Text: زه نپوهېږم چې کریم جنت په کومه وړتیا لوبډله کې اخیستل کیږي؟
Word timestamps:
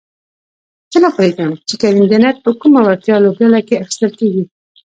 زه 0.91 0.97
نپوهېږم 1.03 1.51
چې 1.67 1.73
کریم 1.81 2.05
جنت 2.11 2.37
په 2.45 2.51
کومه 2.59 2.79
وړتیا 2.81 3.15
لوبډله 3.21 3.59
کې 3.67 3.81
اخیستل 3.83 4.11
کیږي؟ 4.19 4.43